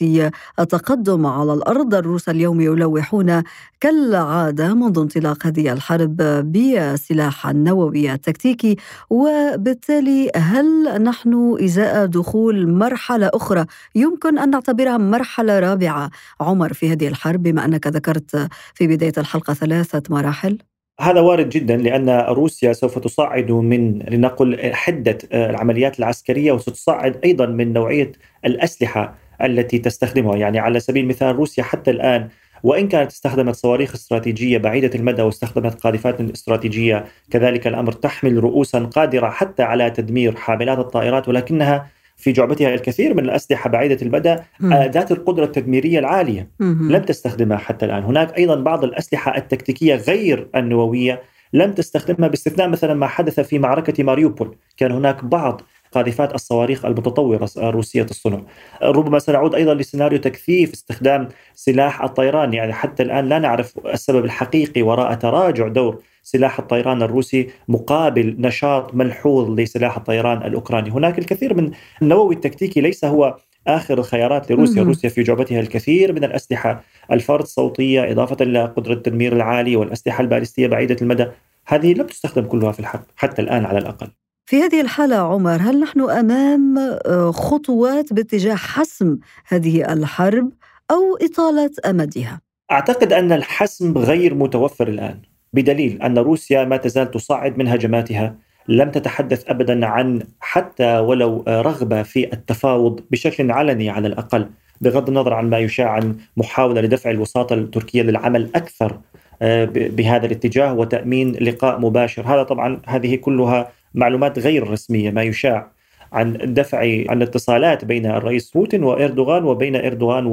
التقدم 0.61 1.27
على 1.27 1.53
الأرض. 1.55 1.95
الروس 1.95 2.29
اليوم 2.29 2.61
يلوحون 2.61 3.43
كالعادة 3.81 4.75
منذ 4.75 4.99
انطلاق 4.99 5.47
هذه 5.47 5.73
الحرب 5.73 6.17
بسلاح 6.53 7.49
النووي 7.49 8.13
التكتيكي 8.13 8.77
وبالتالي 9.11 10.31
هل 10.37 11.03
نحن 11.03 11.57
إزاء 11.65 12.07
دخول 12.07 12.69
مرحلة 12.73 13.31
أخرى 13.35 13.50
يمكن 13.95 14.39
أن 14.39 14.51
نعتبرها 14.51 14.99
مرحلة 14.99 15.59
رابعة 15.59 16.11
عمر 16.41 16.73
في 16.73 16.93
هذه 16.93 17.09
الحرب 17.09 17.43
بما 17.43 17.65
أنك 17.65 17.87
ذكرت 17.87 18.49
في 18.75 18.87
بداية 18.87 19.13
الحلقة 19.19 19.55
ثلاثة 19.55 20.03
مراحل؟ 20.11 20.59
هذا 21.01 21.21
وارد 21.21 21.49
جدا 21.49 21.77
لأن 21.77 22.11
روسيا 22.11 22.73
سوف 22.73 22.99
تصعد 22.99 23.51
من 23.51 23.99
لنقل 23.99 24.75
حدة 24.75 25.19
العمليات 25.33 25.99
العسكرية 25.99 26.53
وستصعد 26.53 27.21
أيضا 27.25 27.47
من 27.47 27.73
نوعية 27.73 28.13
الأسلحة 28.45 29.15
التي 29.43 29.79
تستخدمها، 29.79 30.37
يعني 30.37 30.59
على 30.59 30.81
سبيل 30.81 31.03
المثال 31.03 31.37
روسيا 31.37 31.63
حتى 31.63 31.91
الآن 31.91 32.29
وإن 32.63 32.89
كانت 32.89 33.11
استخدمت 33.11 33.55
صواريخ 33.55 33.95
استراتيجية 33.95 34.59
بعيدة 34.59 34.91
المدى 34.95 35.23
واستخدمت 35.23 35.81
قاذفات 35.81 36.21
استراتيجية 36.21 37.05
كذلك 37.31 37.67
الأمر 37.67 37.93
تحمل 37.93 38.45
رؤوسا 38.45 38.79
قادرة 38.79 39.31
حتى 39.31 39.63
على 39.63 39.91
تدمير 39.91 40.37
حاملات 40.37 40.79
الطائرات 40.79 41.29
ولكنها 41.29 41.87
في 42.21 42.33
جعبتها 42.33 42.75
الكثير 42.75 43.15
من 43.15 43.25
الأسلحة 43.25 43.71
بعيدة 43.71 43.99
المدى 44.03 44.37
ذات 44.63 45.13
القدرة 45.13 45.45
التدميرية 45.45 45.99
العالية 45.99 46.51
لم 46.61 47.03
تستخدمها 47.03 47.59
حتى 47.59 47.87
الآن. 47.87 48.03
هناك 48.03 48.39
أيضا 48.39 48.55
بعض 48.55 48.85
الأسلحة 48.85 49.37
التكتيكية 49.37 49.95
غير 49.95 50.49
النووية 50.57 51.23
لم 51.53 51.73
تستخدمها 51.73 52.29
باستثناء 52.29 52.69
مثلا 52.69 52.95
ما 52.95 53.07
حدث 53.07 53.41
في 53.41 53.59
معركة 53.59 54.05
ماريوبول. 54.05 54.57
كان 54.77 54.93
هناك 54.93 55.25
بعض 55.25 55.63
قاذفات 55.93 56.35
الصواريخ 56.35 56.85
المتطورة 56.85 57.49
الروسية 57.57 58.03
الصنع. 58.03 58.41
ربما 58.83 59.19
سنعود 59.19 59.55
أيضا 59.55 59.75
لسيناريو 59.75 60.19
تكثيف 60.19 60.73
استخدام 60.73 61.29
سلاح 61.55 62.03
الطيران 62.03 62.55
يعني 62.55 62.73
حتى 62.73 63.03
الآن 63.03 63.29
لا 63.29 63.39
نعرف 63.39 63.79
السبب 63.87 64.25
الحقيقي 64.25 64.83
وراء 64.83 65.15
تراجع 65.15 65.69
دور 65.69 66.03
سلاح 66.23 66.59
الطيران 66.59 67.03
الروسي 67.03 67.51
مقابل 67.69 68.37
نشاط 68.39 68.95
ملحوظ 68.95 69.51
لسلاح 69.51 69.97
الطيران 69.97 70.43
الأوكراني. 70.43 70.91
هناك 70.91 71.19
الكثير 71.19 71.55
من 71.55 71.71
النووي 72.03 72.35
التكتيكي 72.35 72.81
ليس 72.81 73.05
هو 73.05 73.37
آخر 73.67 73.99
الخيارات 73.99 74.51
لروسيا. 74.53 74.83
روسيا 74.83 75.09
في 75.09 75.23
جعبتها 75.23 75.61
الكثير 75.61 76.13
من 76.13 76.25
الأسلحة 76.25 76.83
الفرد 77.13 77.43
الصوتية 77.43 78.13
إضافة 78.13 78.37
إلى 78.41 78.65
قدرة 78.65 78.93
التدمير 78.93 79.33
العالي 79.33 79.77
والأسلحة 79.77 80.23
البالستية 80.23 80.67
بعيدة 80.67 80.97
المدى. 81.03 81.27
هذه 81.67 81.93
لم 81.93 82.07
تستخدم 82.07 82.45
كلها 82.45 82.73
في 82.73 82.81
الحرب 82.81 83.05
حتى 83.17 83.43
الآن 83.43 83.65
على 83.65 83.79
الأقل. 83.79 84.09
في 84.51 84.63
هذه 84.63 84.81
الحالة 84.81 85.17
عمر 85.17 85.57
هل 85.61 85.81
نحن 85.81 86.01
أمام 86.01 86.79
آه، 86.79 87.31
خطوات 87.31 88.13
باتجاه 88.13 88.55
حسم 88.55 89.19
هذه 89.47 89.93
الحرب 89.93 90.51
أو 90.91 91.17
إطالة 91.23 91.71
أمدها؟ 91.87 92.41
أعتقد 92.71 93.13
أن 93.13 93.33
الحسم 93.33 93.99
غير 93.99 94.35
متوفر 94.35 94.89
الآن 94.89 95.19
بدليل 95.53 96.03
أن 96.03 96.19
روسيا 96.19 96.65
ما 96.65 96.77
تزال 96.77 97.11
تصعد 97.11 97.59
من 97.59 97.69
هجماتها 97.69 98.35
لم 98.69 98.91
تتحدث 98.91 99.51
ابدا 99.51 99.87
عن 99.87 100.23
حتى 100.41 100.99
ولو 100.99 101.45
رغبة 101.49 102.03
في 102.03 102.33
التفاوض 102.33 103.01
بشكل 103.11 103.51
علني 103.51 103.91
على 103.91 104.09
الأقل 104.09 104.47
بغض 104.81 105.09
النظر 105.09 105.33
عن 105.33 105.51
ما 105.51 105.59
يشاع 105.59 105.91
عن 105.91 106.17
محاولة 106.37 106.81
لدفع 106.81 107.11
الوساطة 107.11 107.55
التركية 107.55 108.03
للعمل 108.03 108.51
أكثر 108.55 108.99
آه، 109.43 109.65
بهذا 109.73 110.27
الاتجاه 110.27 110.75
وتأمين 110.75 111.33
لقاء 111.33 111.81
مباشر، 111.81 112.23
هذا 112.27 112.43
طبعا 112.43 112.81
هذه 112.87 113.17
كلها 113.17 113.73
معلومات 113.95 114.39
غير 114.39 114.71
رسمية 114.71 115.11
ما 115.11 115.23
يشاع 115.23 115.71
عن 116.13 116.55
دفع 116.55 116.79
عن 116.79 117.17
الاتصالات 117.23 117.85
بين 117.85 118.07
الرئيس 118.07 118.51
بوتين 118.51 118.85
وإردوغان 118.85 119.45
وبين 119.45 119.77
إردوغان 119.77 120.27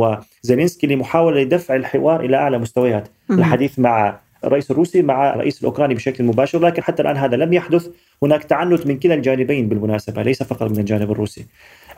وزيلينسكي 0.44 0.88
لمحاولة 0.88 1.42
لدفع 1.42 1.76
الحوار 1.76 2.26
إلى 2.26 2.38
أعلى 2.38 2.58
مستويات، 2.58 3.08
الحديث 3.32 3.80
مع 3.80 4.20
الرئيس 4.44 4.72
الروسي 4.72 5.02
مع 5.02 5.34
الرئيس 5.34 5.60
الأوكراني 5.60 5.94
بشكل 5.94 6.24
مباشر 6.24 6.60
لكن 6.60 6.84
حتى 6.84 7.02
الآن 7.02 7.18
هذا 7.18 7.36
لم 7.36 7.54
يحدث. 7.54 7.90
هناك 8.24 8.44
تعنت 8.44 8.88
من 8.88 9.00
كلا 9.00 9.14
الجانبين 9.14 9.70
بالمناسبة 9.70 10.22
ليس 10.22 10.44
فقط 10.44 10.72
من 10.72 10.80
الجانب 10.80 11.12
الروسي. 11.12 11.46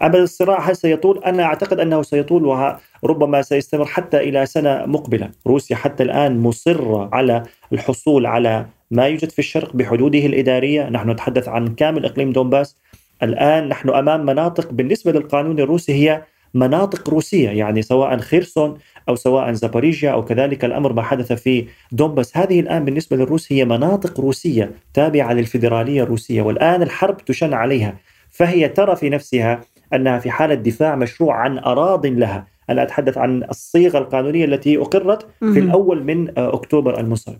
أما 0.02 0.18
الصراع 0.18 0.70
هل 0.70 0.76
سيطول؟ 0.76 1.24
أنا 1.24 1.44
أعتقد 1.44 1.80
أنه 1.80 2.02
سيطول 2.02 2.72
وربما 3.04 3.42
سيستمر 3.42 3.86
حتى 3.86 4.18
إلى 4.18 4.46
سنة 4.46 4.86
مقبلة. 4.86 5.30
روسيا 5.48 5.76
حتى 5.76 6.04
الآن 6.04 6.40
مصرة 6.40 7.10
على 7.14 7.44
الحصول 7.74 8.26
على 8.26 8.66
ما 8.92 9.08
يوجد 9.08 9.32
في 9.32 9.40
الشرق 9.40 9.76
بحدوده 9.76 10.26
الإدارية. 10.26 10.90
نحن 10.90 11.10
نتحدث 11.10 11.48
عن 11.48 11.68
كامل 11.68 12.06
إقليم 12.06 12.32
دونباس. 12.32 12.78
الآن 13.24 13.70
نحن 13.70 13.90
أمام 13.90 14.26
مناطق 14.26 14.72
بالنسبة 14.72 15.12
للقانون 15.12 15.60
الروسي 15.60 15.94
هي 15.94 16.24
مناطق 16.54 17.10
روسية 17.10 17.50
يعني 17.50 17.82
سواء 17.82 18.18
خيرسون 18.18 18.78
أو 19.10 19.16
سواء 19.16 19.52
زاباريجيا 19.52 20.12
أو 20.12 20.26
كذلك 20.26 20.66
الأمر 20.66 20.94
ما 20.94 21.02
حدث 21.02 21.34
في 21.34 21.66
دومباس 21.92 22.38
هذه 22.38 22.60
الآن 22.60 22.86
بالنسبة 22.86 23.18
للروس 23.18 23.52
هي 23.52 23.66
مناطق 23.66 24.20
روسية 24.20 24.72
تابعة 24.94 25.34
للفيدرالية 25.34 26.04
الروسية 26.04 26.42
والآن 26.42 26.82
الحرب 26.82 27.18
تشن 27.26 27.54
عليها. 27.54 27.98
فهي 28.32 28.70
ترى 28.70 28.96
في 28.96 29.10
نفسها 29.10 29.62
أنها 29.94 30.20
في 30.20 30.32
حالة 30.32 30.56
دفاع 30.56 30.96
مشروع 30.96 31.36
عن 31.36 31.58
أراض 31.58 32.06
لها. 32.06 32.48
أنا 32.70 32.84
أتحدث 32.84 33.18
عن 33.18 33.44
الصيغة 33.50 33.98
القانونية 33.98 34.46
التي 34.46 34.78
أقرت 34.78 35.28
في 35.40 35.60
الأول 35.60 36.04
من 36.04 36.38
آه، 36.38 36.54
أكتوبر 36.54 37.00
المنصرم 37.00 37.40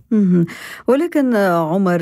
ولكن 0.88 1.36
آه، 1.36 1.74
عمر 1.74 2.02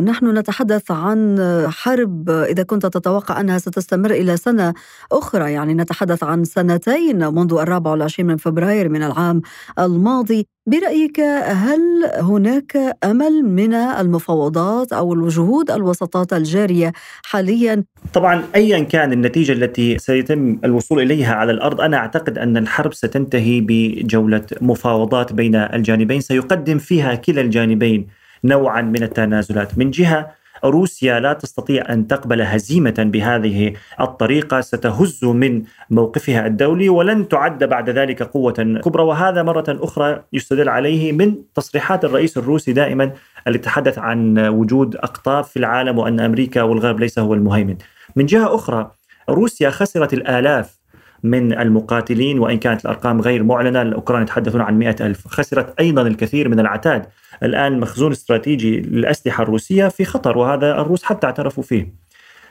نحن 0.00 0.38
نتحدث 0.38 0.90
عن 0.90 1.38
حرب 1.68 2.30
إذا 2.30 2.62
كنت 2.62 2.86
تتوقع 2.86 3.40
أنها 3.40 3.58
ستستمر 3.58 4.10
إلى 4.10 4.36
سنة 4.36 4.74
أخرى. 5.12 5.52
يعني 5.52 5.74
نتحدث 5.74 6.24
عن 6.24 6.44
سنتين 6.44 7.34
منذ 7.34 7.52
الرابع 7.52 7.90
والعشرين 7.90 8.26
من 8.26 8.36
فبراير 8.36 8.88
من 8.88 9.02
العام 9.02 9.42
الماضي. 9.78 10.46
برأيك 10.68 11.20
هل 11.44 11.80
هناك 12.20 12.96
أمل 13.04 13.42
من 13.42 13.74
المفاوضات 13.74 14.92
أو 14.92 15.12
الجهود 15.12 15.70
الوسطات 15.70 16.32
الجارية 16.32 16.92
حاليا؟ 17.24 17.84
طبعا 18.12 18.42
أيا 18.54 18.78
كان 18.78 19.12
النتيجة 19.12 19.52
التي 19.52 19.98
سيتم 19.98 20.58
الوصول 20.64 21.02
إليها 21.02 21.34
على 21.34 21.52
الأرض 21.52 21.80
أنا 21.80 21.96
أعتقد 21.96 22.38
أن 22.38 22.56
الحرب 22.56 22.94
ستنتهي 22.94 23.60
بجولة 23.60 24.44
مفاوضات 24.60 25.32
بين 25.32 25.54
الجانبين 25.54 26.20
سيقدم 26.20 26.78
فيها 26.78 27.14
كلا 27.14 27.40
الجانبين 27.40 28.06
نوعا 28.44 28.82
من 28.82 29.02
التنازلات 29.02 29.78
من 29.78 29.90
جهة 29.90 30.30
روسيا 30.64 31.20
لا 31.20 31.32
تستطيع 31.32 31.92
أن 31.92 32.06
تقبل 32.06 32.42
هزيمة 32.42 32.94
بهذه 32.98 33.72
الطريقة 34.00 34.60
ستهز 34.60 35.24
من 35.24 35.62
موقفها 35.90 36.46
الدولي 36.46 36.88
ولن 36.88 37.28
تعد 37.28 37.64
بعد 37.64 37.90
ذلك 37.90 38.22
قوة 38.22 38.80
كبرى 38.84 39.02
وهذا 39.02 39.42
مرة 39.42 39.64
أخرى 39.68 40.22
يستدل 40.32 40.68
عليه 40.68 41.12
من 41.12 41.34
تصريحات 41.54 42.04
الرئيس 42.04 42.38
الروسي 42.38 42.72
دائما 42.72 43.12
اللي 43.46 43.58
تحدث 43.58 43.98
عن 43.98 44.38
وجود 44.38 44.96
أقطاب 44.96 45.44
في 45.44 45.58
العالم 45.58 45.98
وأن 45.98 46.20
أمريكا 46.20 46.62
والغرب 46.62 47.00
ليس 47.00 47.18
هو 47.18 47.34
المهيمن. 47.34 47.76
من 48.16 48.26
جهة 48.26 48.54
أخرى 48.54 48.90
روسيا 49.30 49.70
خسرت 49.70 50.14
الآلاف 50.14 50.77
من 51.22 51.58
المقاتلين 51.58 52.38
وإن 52.38 52.58
كانت 52.58 52.84
الأرقام 52.84 53.20
غير 53.20 53.42
معلنة. 53.42 53.82
الأوكران 53.82 54.22
يتحدثون 54.22 54.60
عن 54.60 54.78
مئة 54.78 55.06
ألف. 55.06 55.28
خسرت 55.28 55.80
أيضا 55.80 56.02
الكثير 56.02 56.48
من 56.48 56.60
العتاد. 56.60 57.06
الآن 57.42 57.80
مخزون 57.80 58.12
استراتيجي 58.12 58.80
للأسلحة 58.80 59.42
الروسية 59.42 59.88
في 59.88 60.04
خطر 60.04 60.38
وهذا 60.38 60.80
الروس 60.80 61.02
حتى 61.02 61.26
اعترفوا 61.26 61.62
فيه. 61.62 61.94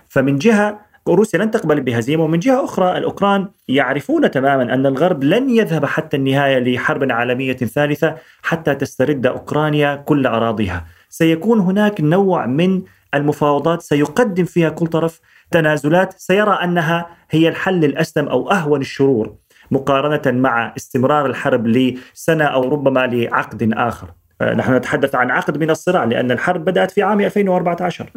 فمن 0.10 0.38
جهة 0.38 0.88
روسيا 1.08 1.40
لن 1.40 1.52
تقبل 1.52 1.82
بهزيمة 1.82 2.24
ومن 2.24 2.40
جهة 2.40 2.66
أخرى 2.66 2.98
الأوكران 2.98 3.48
يعرفون 3.68 4.32
تماما 4.32 4.74
أن 4.74 4.86
الغرب 4.86 5.24
لن 5.24 5.50
يذهب 5.50 5.86
حتى 5.86 6.18
النهاية 6.18 6.60
لحرب 6.60 7.12
عالمية 7.12 7.54
ثالثة 7.54 8.16
حتى 8.42 8.76
تسترد 8.76 9.26
أوكرانيا 9.26 9.96
كل 9.96 10.28
أراضيها. 10.28 10.86
سيكون 11.10 11.60
هناك 11.60 12.02
نوع 12.02 12.46
من 12.46 12.82
المفاوضات 13.14 13.82
سيقدم 13.82 14.46
فيها 14.46 14.70
كل 14.70 14.88
طرف 14.88 15.20
تنازلات 15.52 16.14
سيرى 16.18 16.52
أنها 16.52 17.10
هي 17.30 17.48
الحل 17.50 17.86
الأسلم 17.86 18.28
أو 18.28 18.52
أهون 18.52 18.82
الشرور 18.82 19.36
مقارنة 19.72 20.40
مع 20.40 20.74
استمرار 20.78 21.26
الحرب 21.26 21.68
لسنة 21.68 22.46
أو 22.46 22.70
ربما 22.70 23.08
لعقد 23.08 23.74
آخر. 23.74 24.08
آه، 24.42 24.54
نحن 24.54 24.76
نتحدث 24.76 25.16
عن 25.16 25.32
عقد 25.32 25.58
من 25.58 25.70
الصراع 25.70 26.04
لأن 26.04 26.32
الحرب 26.32 26.66
بدأت 26.66 26.92
في 26.92 27.02
عام 27.02 27.22
2014 27.22 28.10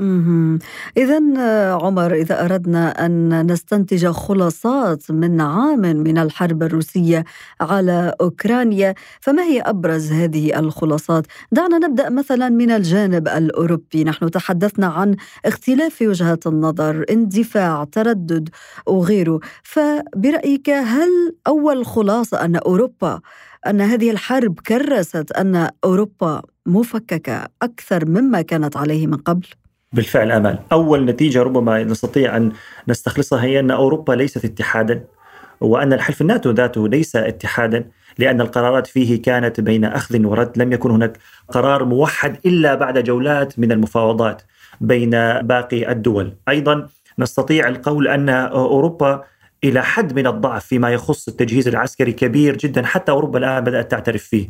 إذا 0.97 1.21
آه، 1.39 1.87
عمر 1.87 2.15
إذا 2.15 2.45
أردنا 2.45 3.07
أن 3.07 3.53
نستنتج 3.53 4.07
خلاصات 4.07 5.11
من 5.11 5.41
عام 5.41 5.81
من 5.81 6.19
الحرب 6.19 6.63
الروسية 6.63 7.25
على 7.61 8.15
أوكرانيا 8.21 8.95
فما 9.21 9.43
هي 9.43 9.61
أبرز 9.61 10.13
هذه 10.13 10.59
الخلاصات؟ 10.59 11.27
دعنا 11.53 11.79
نبدأ 11.79 12.09
مثلا 12.09 12.49
من 12.49 12.71
الجانب 12.71 13.29
الأوروبي. 13.29 14.05
نحن 14.05 14.31
تحدثنا 14.31 14.87
عن 14.87 15.17
اختلاف 15.45 16.03
وجهات 16.03 16.47
النظر 16.47 17.05
اندفاع 17.11 17.85
تردد 17.85 18.49
وغيره. 18.87 19.41
فبرأيك 19.63 20.71
هل 20.71 21.35
أول 21.47 21.87
خلاصة 21.87 22.45
أن 22.45 22.57
أوروبا 22.57 23.21
أن 23.67 23.81
هذه 23.81 24.11
الحرب 24.11 24.61
كرست 24.61 25.33
أن 25.33 25.69
أوروبا 25.85 26.43
مفككة 26.67 27.47
أكثر 27.63 28.09
مما 28.09 28.43
كانت 28.43 28.77
عليه 28.77 29.07
من 29.07 29.17
قبل؟ 29.17 29.47
بالفعل 29.93 30.33
امل، 30.33 30.59
أول 30.73 31.05
نتيجة 31.05 31.43
ربما 31.43 31.85
نستطيع 31.85 32.37
أن 32.37 32.53
نستخلصها 32.89 33.43
هي 33.43 33.61
أن 33.61 33.71
أوروبا 33.71 34.13
ليست 34.13 34.45
اتحادا 34.45 35.05
وأن 35.61 35.93
الحلف 35.93 36.21
الناتو 36.21 36.51
ذاته 36.51 36.89
ليس 36.89 37.17
اتحادا 37.17 37.85
لأن 38.19 38.41
القرارات 38.41 38.87
فيه 38.87 39.23
كانت 39.23 39.61
بين 39.61 39.85
أخذ 39.85 40.25
ورد، 40.25 40.59
لم 40.59 40.73
يكن 40.73 40.91
هناك 40.91 41.19
قرار 41.49 41.85
موحد 41.85 42.37
إلا 42.47 42.75
بعد 42.75 42.99
جولات 42.99 43.59
من 43.59 43.73
المفاوضات 43.73 44.43
بين 44.81 45.11
باقي 45.41 45.93
الدول، 45.93 46.37
أيضا 46.49 46.89
نستطيع 47.19 47.69
القول 47.69 48.09
أن 48.09 48.29
أوروبا 48.29 49.25
إلى 49.65 49.83
حد 49.83 50.19
من 50.19 50.27
الضعف 50.27 50.65
فيما 50.65 50.91
يخص 50.91 51.29
التجهيز 51.29 51.69
العسكري 51.69 52.13
كبير 52.13 52.57
جدا 52.57 52.87
حتى 52.87 53.13
أوروبا 53.13 53.39
الآن 53.39 53.65
بدأت 53.65 53.91
تعترف 53.91 54.23
فيه. 54.23 54.49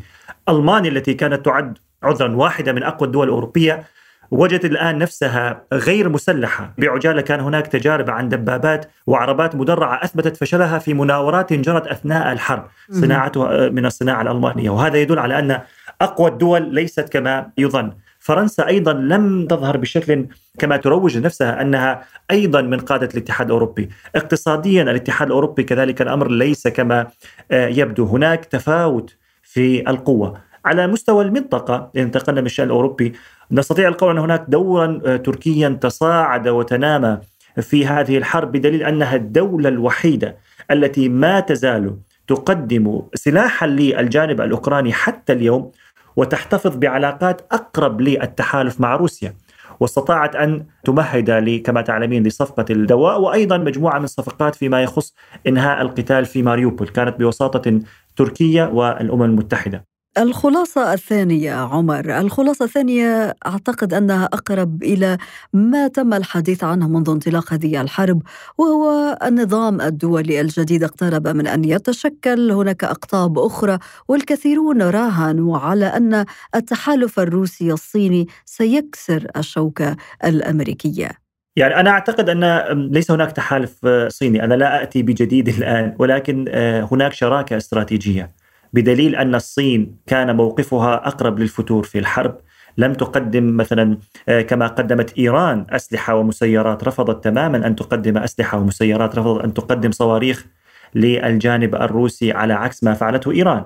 ألمانيا 0.49 0.90
التي 0.90 1.14
كانت 1.14 1.45
تعد 1.45 1.79
عذرا 2.02 2.37
واحدة 2.37 2.73
من 2.73 2.83
أقوى 2.83 3.07
الدول 3.07 3.26
الأوروبية 3.26 3.85
وجدت 4.31 4.64
الآن 4.64 4.99
نفسها 4.99 5.62
غير 5.73 6.09
مسلحة. 6.09 6.75
بعجالة 6.79 7.21
كان 7.21 7.40
هناك 7.40 7.67
تجارب 7.67 8.11
عن 8.11 8.29
دبابات 8.29 8.90
وعربات 9.07 9.55
مدرعة 9.55 10.05
أثبتت 10.05 10.37
فشلها 10.37 10.79
في 10.79 10.95
مناورات 10.95 11.52
جرت 11.52 11.87
أثناء 11.87 12.33
الحرب 12.33 12.67
صناعتها 12.90 13.69
من 13.69 13.87
الصناعة 13.87 14.23
الألمانية. 14.23 14.71
وهذا 14.71 14.99
يدل 14.99 15.19
على 15.19 15.38
أن 15.38 15.61
أقوى 16.00 16.31
الدول 16.31 16.75
ليست 16.75 17.09
كما 17.09 17.50
يظن. 17.59 17.93
فرنسا 18.31 18.67
أيضا 18.67 18.93
لم 18.93 19.47
تظهر 19.47 19.77
بشكل 19.77 20.27
كما 20.59 20.77
تروج 20.77 21.19
نفسها 21.19 21.63
أنها 21.63 22.03
أيضا 22.31 22.61
من 22.61 22.79
قادة 22.79 23.09
الاتحاد 23.15 23.47
الأوروبي، 23.47 23.89
اقتصاديا 24.17 24.83
الاتحاد 24.83 25.29
الأوروبي 25.29 25.63
كذلك 25.63 26.03
الأمر 26.03 26.31
ليس 26.31 26.69
كما 26.69 27.07
آه، 27.51 27.69
يبدو، 27.69 28.05
هناك 28.05 28.45
تفاوت 28.45 29.17
في 29.43 29.91
القوة، 29.91 30.41
على 30.65 30.87
مستوى 30.87 31.25
المنطقة 31.25 31.91
إن 31.97 32.03
انتقلنا 32.03 32.41
من 32.41 32.47
الشأن 32.47 32.67
الأوروبي 32.67 33.13
نستطيع 33.53 33.89
القول 33.89 34.11
أن 34.11 34.19
هناك 34.19 34.45
دورا 34.49 35.01
آه، 35.07 35.17
تركيا 35.17 35.69
تصاعد 35.69 36.49
وتنامى 36.49 37.19
في 37.61 37.87
هذه 37.87 38.19
الحرب 38.19 38.53
بدليل 38.53 38.83
أنها 38.83 39.17
الدولة 39.17 39.69
الوحيدة 39.69 40.37
التي 40.71 41.09
ما 41.09 41.41
تزال 41.41 41.97
تقدم 42.27 43.03
سلاحا 43.15 43.67
للجانب 43.67 44.41
الأوكراني 44.41 44.93
حتى 44.93 45.33
اليوم. 45.33 45.71
وتحتفظ 46.17 46.76
بعلاقات 46.76 47.43
أقرب 47.52 48.00
للتحالف 48.00 48.81
مع 48.81 48.97
روسيا 48.97 49.35
واستطاعت 49.81 50.37
أن 50.37 50.67
تمهد 50.85 51.61
كما 51.64 51.81
تعلمين 51.83 52.23
لصفقة 52.23 52.64
الدواء 52.71 53.21
وأيضا 53.21 53.59
مجموعة 53.59 53.99
من 53.99 54.05
الصفقات 54.05 54.55
فيما 54.55 54.83
يخص 54.83 55.14
إنهاء 55.47 55.83
القتال 55.83 56.25
في 56.26 56.43
ماريوبول 56.43 56.88
كانت 56.88 57.19
بوساطة 57.19 57.81
تركيا 58.17 58.67
والأمم 58.67 59.23
المتحدة. 59.23 59.89
الخلاصة 60.19 60.93
الثانية 60.93 61.52
عمر 61.55 62.19
الخلاصة 62.19 62.64
الثانية 62.64 63.35
أعتقد 63.47 63.95
أنها 63.95 64.25
أقرب 64.25 64.83
إلى 64.83 65.19
ما 65.52 65.88
تم 65.88 66.14
الحديث 66.14 66.64
عنه 66.64 66.88
منذ 66.88 67.11
انطلاق 67.11 67.52
هذه 67.52 67.81
الحرب 67.81 68.23
وهو 68.59 69.19
النظام 69.23 69.81
الدولي 69.81 70.40
الجديد 70.40 70.85
اقترب 70.85 71.29
من 71.29 71.47
أن 71.47 71.64
يتشكل. 71.64 72.50
هناك 72.50 72.85
أقطاب 72.85 73.38
أخرى 73.38 73.79
والكثيرون 74.09 74.83
راهنوا 74.83 75.59
على 75.59 75.87
أن 75.87 76.25
التحالف 76.55 77.21
الروسي 77.21 77.73
الصيني 77.73 78.26
سيكسر 78.45 79.26
الشوكة 79.37 79.97
الأمريكية 80.25 81.11
يعني 81.57 81.81
أنا 81.81 81.90
أعتقد 81.90 82.29
أن 82.29 82.45
ليس 82.93 83.11
هناك 83.11 83.33
تحالف 83.33 83.87
صيني 84.09 84.45
أنا 84.45 84.55
لا 84.55 84.83
أتي 84.83 85.02
بجديد 85.02 85.49
الآن 85.49 85.97
ولكن 85.99 86.45
آه، 86.49 86.88
هناك 86.93 87.12
شراكة 87.12 87.57
استراتيجية. 87.57 88.39
بدليل 88.73 89.17
أن 89.17 89.35
الصين 89.35 89.97
كان 90.07 90.37
موقفها 90.37 91.07
أقرب 91.09 91.39
للفتور 91.39 91.83
في 91.83 91.99
الحرب 91.99 92.39
لم 92.79 92.95
تقدم 92.95 93.57
مثلا 93.57 93.99
آه، 94.29 94.43
كما 94.43 94.67
قدمت 94.67 95.19
إيران 95.19 95.67
أسلحة 95.71 96.15
ومسيرات 96.15 96.85
رفضت 96.85 97.25
تماما 97.25 97.67
أن 97.67 97.77
تقدم 97.77 98.19
أسلحة 98.19 98.59
ومسيرات 98.59 99.19
رفضت 99.19 99.45
أن 99.45 99.55
تقدم 99.55 99.90
صواريخ 99.90 100.47
للجانب 100.94 101.75
الروسي 101.75 102.33
على 102.33 102.53
عكس 102.55 102.85
ما 102.85 102.94
فعلته 102.94 103.31
إيران. 103.31 103.64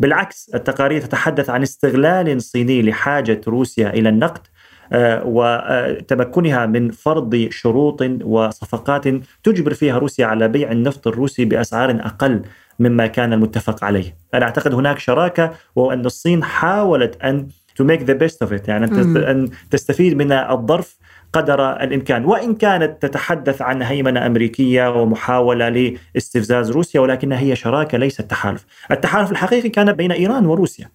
بالعكس 0.00 0.50
التقارير 0.54 1.00
تتحدث 1.00 1.50
عن 1.50 1.62
استغلال 1.62 2.42
صيني 2.42 2.82
لحاجة 2.82 3.40
روسيا 3.48 3.90
إلى 3.90 4.08
النقد 4.08 4.40
آه، 4.92 5.22
وتمكنها 5.24 6.66
من 6.66 6.90
فرض 6.90 7.48
شروط 7.50 8.02
وصفقات 8.24 9.08
تجبر 9.44 9.74
فيها 9.74 9.98
روسيا 9.98 10.26
على 10.26 10.48
بيع 10.48 10.72
النفط 10.72 11.06
الروسي 11.06 11.44
بأسعار 11.44 11.90
أقل 11.90 12.42
مما 12.78 13.06
كان 13.06 13.32
المتفق 13.32 13.84
عليه 13.84 14.16
أنا 14.34 14.44
أعتقد 14.44 14.74
هناك 14.74 14.98
شراكة 14.98 15.52
وأن 15.76 16.06
الصين 16.06 16.44
حاولت 16.44 17.22
أن 17.24 17.48
to 17.80 17.84
make 17.84 18.00
the 18.00 18.14
best 18.14 18.46
of 18.46 18.52
it 18.52 18.68
يعني 18.68 18.84
أن 19.30 19.48
تستفيد 19.70 20.16
من 20.16 20.32
الظرف 20.32 20.96
قدر 21.32 21.72
الإمكان 21.82 22.24
وإن 22.24 22.54
كانت 22.54 23.02
تتحدث 23.06 23.62
عن 23.62 23.82
هيمنة 23.82 24.26
أمريكية 24.26 25.02
ومحاولة 25.02 25.96
لاستفزاز 26.14 26.70
روسيا 26.70 27.00
ولكنها 27.00 27.38
هي 27.38 27.56
شراكة 27.56 27.98
ليست 27.98 28.22
تحالف. 28.22 28.66
التحالف 28.90 29.30
الحقيقي 29.30 29.68
كان 29.68 29.92
بين 29.92 30.12
إيران 30.12 30.46
وروسيا. 30.46 30.88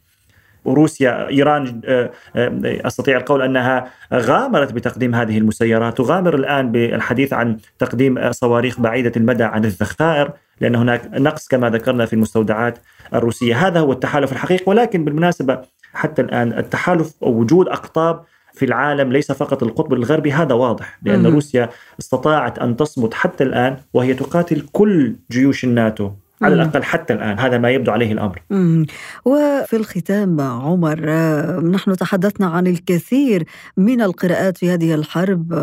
وروسيا 0.66 1.30
إيران 1.30 1.82
آه، 1.86 2.12
آه، 2.36 2.52
أستطيع 2.88 3.18
القول 3.18 3.42
أنها 3.42 3.92
غامرت 4.14 4.74
بتقديم 4.74 5.16
هذه 5.16 5.38
المسيرات 5.38 5.98
تغامر 5.98 6.36
الآن 6.36 6.72
بالحديث 6.72 7.34
عن 7.34 7.58
تقديم 7.80 8.32
صواريخ 8.32 8.80
بعيدة 8.80 9.12
المدى 9.18 9.44
عن 9.44 9.66
الذخائر 9.66 10.32
لأن 10.62 10.76
هناك 10.76 11.10
نقص 11.14 11.48
كما 11.48 11.70
ذكرنا 11.70 12.06
في 12.06 12.14
المستودعات 12.14 12.80
الروسية. 13.14 13.68
هذا 13.68 13.80
هو 13.80 13.92
التحالف 13.92 14.32
الحقيقي 14.32 14.64
ولكن 14.68 15.06
بالمناسبة 15.06 15.62
حتى 15.94 16.22
الآن 16.22 16.54
التحالف 16.54 17.14
أو 17.24 17.40
وجود 17.40 17.68
أقطاب 17.68 18.24
في 18.54 18.66
العالم 18.66 19.12
ليس 19.12 19.32
فقط 19.32 19.64
القطب 19.64 19.94
الغربي 19.94 20.32
هذا 20.32 20.54
واضح 20.54 21.00
لأن 21.04 21.26
روسيا 21.26 21.70
استطاعت 22.00 22.60
أن 22.60 22.76
تصمد 22.76 23.14
حتى 23.14 23.44
الآن 23.44 23.78
وهي 23.94 24.14
تقاتل 24.14 24.62
كل 24.72 25.16
جيوش 25.32 25.64
الناتو. 25.64 26.12
على 26.42 26.56
الأقل 26.56 26.84
حتى 26.84 27.14
الآن 27.14 27.40
هذا 27.40 27.58
ما 27.58 27.70
يبدو 27.70 27.92
عليه 27.92 28.12
الأمر. 28.12 28.42
وفي 29.26 29.76
الختام 29.76 30.42
عمر 30.42 31.00
نحن 31.62 31.96
تحدثنا 31.96 32.48
عن 32.48 32.68
الكثير 32.68 33.44
من 33.78 34.02
القراءات 34.02 34.58
في 34.58 34.72
هذه 34.72 34.96
الحرب 34.96 35.54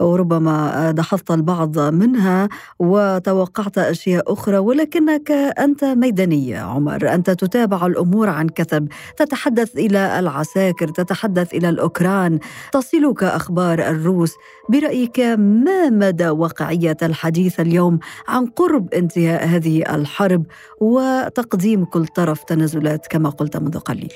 وربما 0.00 0.90
دحضت 0.90 1.30
البعض 1.30 1.78
منها 1.78 2.48
وتوقعت 2.78 3.78
أشياء 3.78 4.32
أخرى 4.32 4.58
ولكنك 4.58 5.30
أنت 5.58 5.84
ميدانية 5.84 6.58
عمر. 6.58 7.14
أنت 7.14 7.30
تتابع 7.30 7.86
الأمور 7.86 8.28
عن 8.28 8.48
كثب 8.48 8.88
تتحدث 9.16 9.76
إلى 9.76 10.18
العساكر 10.18 10.88
تتحدث 10.88 11.54
إلى 11.54 11.68
الأوكران 11.68 12.38
تصلك 12.72 13.24
أخبار 13.24 13.78
الروس. 13.78 14.34
برأيك 14.68 15.20
ما 15.38 15.90
مدى 15.90 16.28
واقعية 16.28 16.96
الحديث 17.02 17.60
اليوم 17.60 17.98
عن 18.28 18.46
قرب 18.46 18.94
انتهاء 18.94 19.46
هذه 19.46 19.82
الحرب 19.98 20.44
وتقديم 20.80 21.84
كل 21.84 22.06
طرف 22.06 22.44
تنازلات 22.44 23.06
كما 23.06 23.30
قلت 23.30 23.56
منذ 23.56 23.78
قليل. 23.78 24.12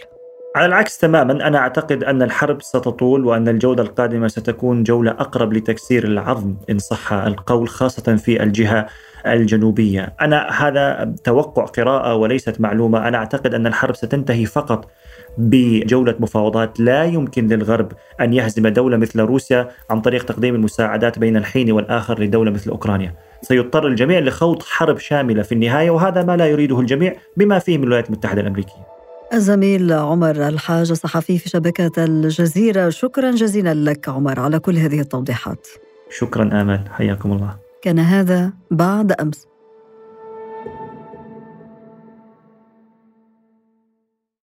على 0.56 0.66
العكس 0.66 0.98
تماما 0.98 1.32
أنا 1.32 1.58
أعتقد 1.58 2.04
أن 2.04 2.22
الحرب 2.22 2.62
ستطول 2.62 3.24
وأن 3.24 3.48
الجولة 3.48 3.82
القادمة 3.82 4.28
ستكون 4.28 4.82
جولة 4.82 5.10
أقرب 5.10 5.52
لتكسير 5.52 6.04
العظم 6.04 6.54
إن 6.70 6.78
صح 6.78 7.12
القول 7.12 7.68
خاصة 7.68 8.16
في 8.16 8.42
الجهة 8.42 8.86
الجنوبية، 9.26 10.14
أنا 10.20 10.50
هذا 10.50 11.14
توقع 11.24 11.64
قراءة 11.64 12.14
وليست 12.14 12.60
معلومة، 12.60 13.08
أنا 13.08 13.18
أعتقد 13.18 13.54
أن 13.54 13.66
الحرب 13.66 13.94
ستنتهي 13.94 14.46
فقط 14.46 14.90
بجولة 15.38 16.14
مفاوضات 16.20 16.80
لا 16.80 17.04
يمكن 17.04 17.46
للغرب 17.46 17.92
أن 18.20 18.32
يهزم 18.32 18.68
دولة 18.68 18.96
مثل 18.96 19.20
روسيا 19.20 19.68
عن 19.90 20.00
طريق 20.00 20.24
تقديم 20.24 20.54
المساعدات 20.54 21.18
بين 21.18 21.36
الحين 21.36 21.72
والآخر 21.72 22.20
لدولة 22.20 22.50
مثل 22.50 22.70
أوكرانيا. 22.70 23.14
سيضطر 23.42 23.86
الجميع 23.86 24.18
لخوض 24.18 24.62
حرب 24.62 24.98
شاملة 24.98 25.42
في 25.42 25.52
النهاية 25.52 25.90
وهذا 25.90 26.24
ما 26.24 26.36
لا 26.36 26.46
يريده 26.46 26.80
الجميع 26.80 27.16
بما 27.36 27.58
فيه 27.58 27.78
من 27.78 27.84
الولايات 27.84 28.06
المتحدة 28.06 28.40
الأمريكية. 28.40 28.86
الزميل 29.34 29.92
عمر 29.92 30.48
الحاج 30.48 30.92
صحفي 30.92 31.38
في 31.38 31.48
شبكة 31.48 32.04
الجزيرة. 32.04 32.88
شكرا 32.88 33.30
جزيلا 33.30 33.74
لك 33.74 34.08
عمر 34.08 34.40
على 34.40 34.58
كل 34.58 34.76
هذه 34.76 35.00
التوضيحات. 35.00 35.66
شكرا 36.10 36.60
آمل. 36.62 36.80
حياكم 36.90 37.32
الله. 37.32 37.56
كان 37.82 37.98
هذا 37.98 38.52
بعد 38.70 39.12
أمس. 39.12 39.51